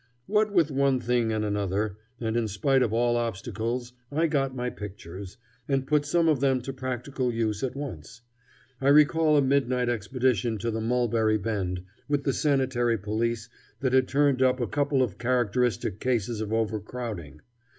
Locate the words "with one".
0.51-0.99